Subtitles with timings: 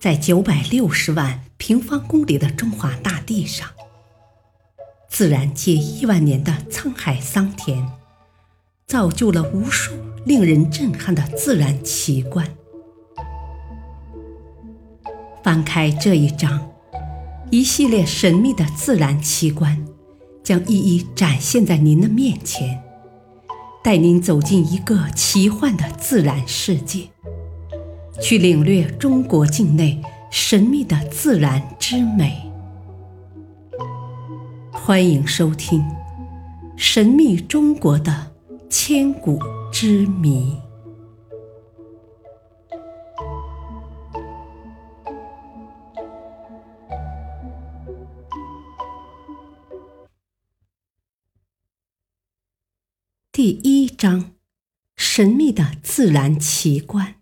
[0.00, 3.68] 在九百六十万平方公里的中华大地上，
[5.08, 7.84] 自然界亿万年的沧海桑田，
[8.86, 9.92] 造就了无数
[10.24, 12.48] 令人震撼的自然奇观。
[15.42, 16.70] 翻开这一章，
[17.50, 19.84] 一系列神秘的自然奇观
[20.44, 22.80] 将一一展现在您的面前，
[23.82, 27.08] 带您走进一个奇幻的自然世界。
[28.20, 32.50] 去领略中国境内神秘的自然之美。
[34.72, 35.80] 欢迎收听
[36.76, 38.32] 《神秘中国的
[38.68, 39.38] 千古
[39.70, 40.56] 之谜》
[53.30, 54.32] 第一章：
[54.96, 57.17] 神秘的自然奇观。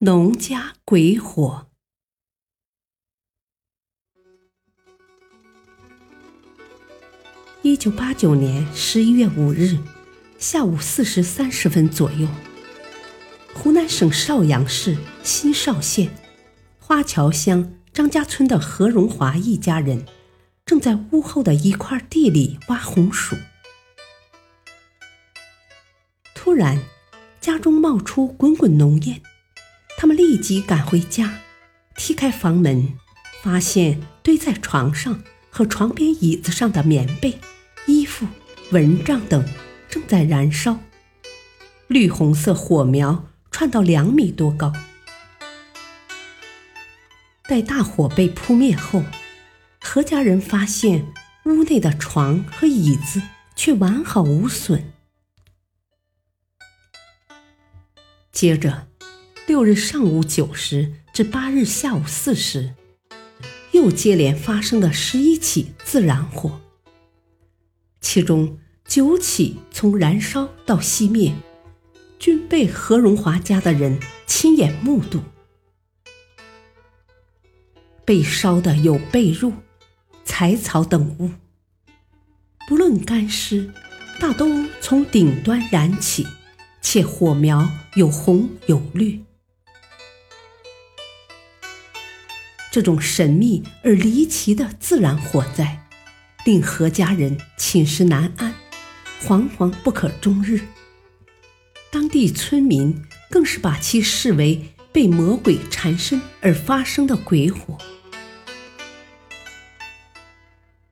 [0.00, 1.66] 农家鬼火。
[7.62, 9.76] 一九八九年十一月五日
[10.38, 12.28] 下午四时三十分左右，
[13.52, 16.16] 湖南省邵阳市新邵县
[16.78, 20.06] 花桥乡张家村的何荣华一家人
[20.64, 23.34] 正在屋后的一块地里挖红薯，
[26.36, 26.80] 突然
[27.40, 29.20] 家中冒出滚滚浓烟。
[30.00, 31.40] 他们立即赶回家，
[31.96, 32.96] 踢开房门，
[33.42, 37.40] 发现堆在床上和床边椅子上的棉被、
[37.88, 38.24] 衣服、
[38.70, 39.44] 蚊帐等
[39.90, 40.78] 正在燃烧，
[41.88, 44.72] 绿红色火苗窜到两米多高。
[47.48, 49.02] 待大火被扑灭后，
[49.80, 51.12] 何家人发现
[51.44, 53.20] 屋内的床和椅子
[53.56, 54.92] 却完好无损。
[58.30, 58.86] 接着。
[59.48, 62.74] 六日上午九时至八日下午四时，
[63.72, 66.60] 又接连发生了十一起自燃火，
[68.02, 71.32] 其中九起从燃烧到熄灭，
[72.18, 75.22] 均被何荣华家的人亲眼目睹。
[78.04, 79.54] 被烧的有被褥、
[80.26, 81.30] 柴草等物，
[82.68, 83.72] 不论干湿，
[84.20, 86.26] 大都从顶端燃起，
[86.82, 89.18] 且火苗有红有绿。
[92.70, 95.86] 这种神秘而离奇的自然火灾，
[96.44, 98.54] 令何家人寝食难安，
[99.22, 100.60] 惶惶不可终日。
[101.90, 107.78] 当地村民更是把其视为被魔鬼缠身而发生的鬼火。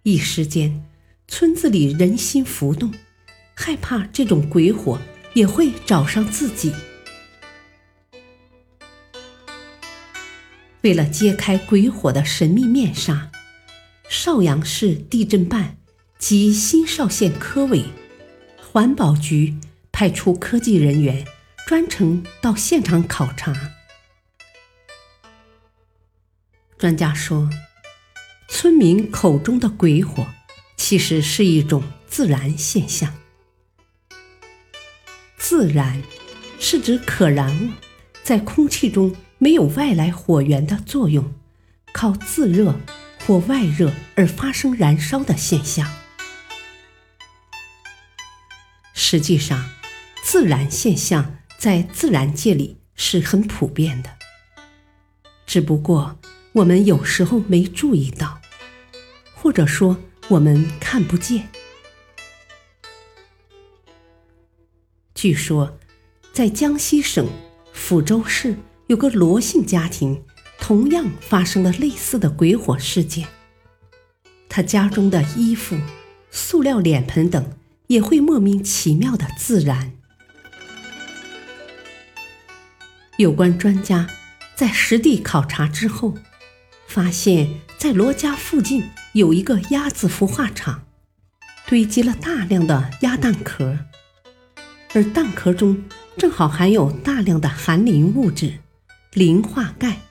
[0.02, 0.84] 一时间，
[1.28, 2.94] 村子里人心浮动，
[3.54, 4.98] 害怕这种鬼火
[5.34, 6.72] 也会找上自己。
[10.86, 13.32] 为了揭开鬼火的神秘面纱，
[14.08, 15.78] 邵阳市地震办
[16.16, 17.86] 及新邵县科委、
[18.56, 19.56] 环保局
[19.90, 21.26] 派出科技人员
[21.66, 23.52] 专程到现场考察。
[26.78, 27.50] 专家说，
[28.48, 30.24] 村民口中的鬼火
[30.76, 33.12] 其实是一种自然现象。
[35.36, 36.00] 自然
[36.60, 37.70] 是指可燃物
[38.22, 39.12] 在空气中。
[39.38, 41.34] 没有外来火源的作用，
[41.92, 42.74] 靠自热
[43.26, 45.86] 或外热而发生燃烧的现象。
[48.94, 49.70] 实际上，
[50.22, 54.10] 自然现象在自然界里是很普遍的，
[55.46, 56.18] 只不过
[56.52, 58.40] 我们有时候没注意到，
[59.34, 59.98] 或者说
[60.28, 61.48] 我们看不见。
[65.14, 65.78] 据说，
[66.32, 67.28] 在江西省
[67.74, 68.56] 抚州市。
[68.88, 70.22] 有个罗姓家庭，
[70.60, 73.26] 同样发生了类似的鬼火事件。
[74.48, 75.76] 他家中的衣服、
[76.30, 77.52] 塑料脸盆等
[77.88, 79.92] 也会莫名其妙的自燃。
[83.16, 84.08] 有关专家
[84.54, 86.14] 在实地考察之后，
[86.86, 88.84] 发现，在罗家附近
[89.14, 90.84] 有一个鸭子孵化场，
[91.66, 93.78] 堆积了大量的鸭蛋壳，
[94.94, 95.82] 而蛋壳中
[96.16, 98.60] 正好含有大量的含磷物质。
[99.16, 100.02] 磷化钙，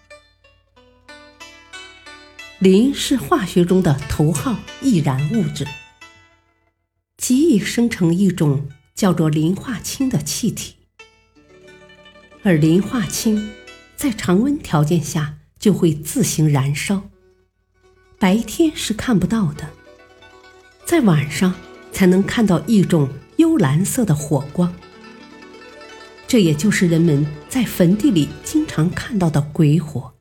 [2.58, 5.68] 磷是化学中的头号易燃物质，
[7.16, 10.78] 极易生成一种叫做磷化氢的气体，
[12.42, 13.52] 而磷化氢
[13.96, 17.04] 在常温条件下就会自行燃烧，
[18.18, 19.70] 白天是看不到的，
[20.84, 21.54] 在晚上
[21.92, 24.74] 才能看到一种幽蓝色的火光。
[26.36, 30.16] 这也就是人们在坟地里经常看到的鬼火。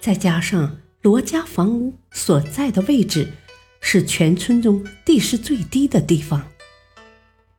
[0.00, 3.34] 再加上罗家房屋所在的位置
[3.80, 6.48] 是全村中地势最低的地方，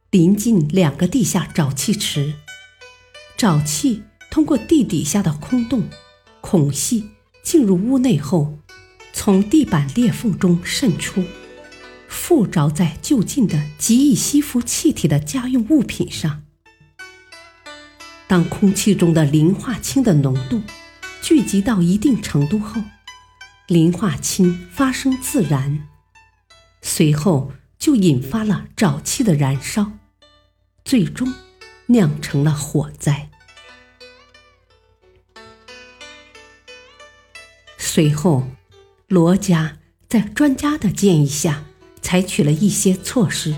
[0.10, 2.34] 临近两个地下沼气池，
[3.38, 5.88] 沼气通过地底下的空洞、
[6.42, 7.12] 孔隙
[7.42, 8.60] 进入屋内后，
[9.14, 11.24] 从地板裂缝中渗出。
[12.26, 16.46] 附着在就近的极易吸附气体的家用物品上。
[18.28, 20.62] 当空气中的磷化氢的浓度
[21.22, 22.82] 聚集到一定程度后，
[23.68, 25.90] 磷化氢发生自燃，
[26.82, 29.92] 随后就引发了沼气的燃烧，
[30.86, 31.34] 最终
[31.88, 33.30] 酿成了火灾。
[37.78, 38.48] 随后，
[39.10, 41.66] 罗家在专家的建议下。
[42.14, 43.56] 采取了一些措施，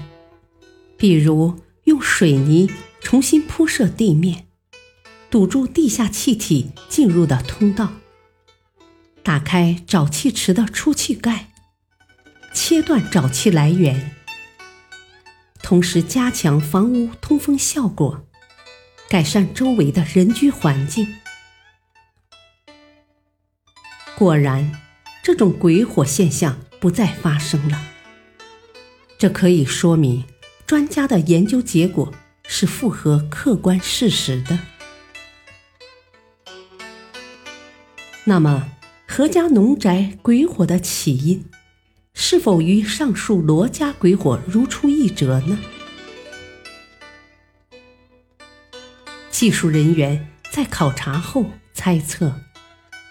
[0.96, 2.72] 比如用水泥
[3.02, 4.48] 重新铺设地面，
[5.30, 7.92] 堵住地下气体进入的通道，
[9.22, 11.50] 打开沼气池的出气盖，
[12.54, 14.16] 切断沼气来源，
[15.62, 18.26] 同时加强房屋通风效果，
[19.10, 21.06] 改善周围的人居环境。
[24.18, 24.82] 果然，
[25.22, 27.95] 这种鬼火现象不再发生了。
[29.26, 30.24] 这可以说明，
[30.68, 32.14] 专家的研究结果
[32.48, 34.60] 是符合客观事实的。
[38.26, 38.70] 那么，
[39.08, 41.44] 何家农宅鬼火的起因，
[42.14, 45.58] 是否与上述罗家鬼火如出一辙呢？
[49.32, 52.42] 技术人员在考察后猜测，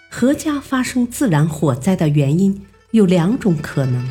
[0.09, 4.07] 何家发生自然火灾的原因有两种可能。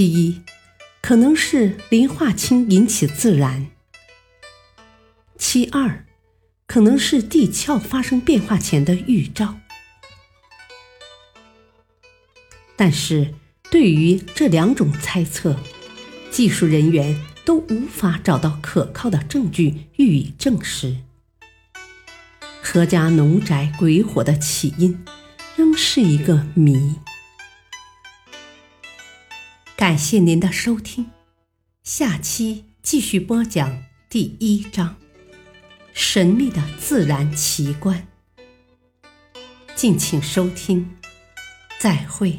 [0.00, 0.40] 其一，
[1.02, 3.66] 可能是磷化氢引起自燃；
[5.36, 6.06] 其二，
[6.66, 9.56] 可能是地壳发生变化前的预兆。
[12.76, 13.34] 但是，
[13.70, 15.60] 对于这两种猜测，
[16.30, 20.96] 技术人员都无法找到可靠的证据予以证实。
[22.62, 25.04] 何家农宅鬼火的起因，
[25.56, 26.94] 仍是一个谜。
[29.90, 31.10] 感谢您的收听，
[31.82, 34.94] 下期继续播讲第一章：
[35.92, 38.06] 神秘的自然奇观。
[39.74, 40.96] 敬请收听，
[41.80, 42.38] 再会。